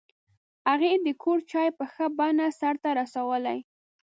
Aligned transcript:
هغې 0.69 0.91
د 1.05 1.07
کور 1.23 1.39
چارې 1.51 1.71
په 1.77 1.85
ښه 1.93 2.05
بڼه 2.17 2.47
سرته 2.59 2.89
رسولې 2.99 3.57